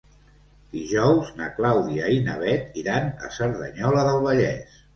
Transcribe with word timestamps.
Dijous 0.77 1.29
na 1.41 1.49
Clàudia 1.59 2.09
i 2.15 2.19
na 2.29 2.39
Bet 2.45 2.81
iran 2.85 3.07
a 3.29 3.33
Cerdanyola 3.39 4.11
del 4.13 4.21
Vallès. 4.29 4.85